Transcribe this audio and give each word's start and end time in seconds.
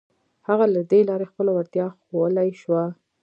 هغه 0.47 0.65
له 0.75 0.81
دې 0.91 1.01
لارې 1.09 1.29
خپله 1.31 1.51
وړتيا 1.53 1.87
ښوولای 2.03 2.49
شوه. 2.61 2.83